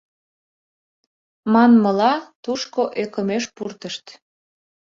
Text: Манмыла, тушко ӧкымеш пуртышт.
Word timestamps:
Манмыла, 1.53 2.13
тушко 2.43 2.81
ӧкымеш 3.03 3.43
пуртышт. 3.55 4.05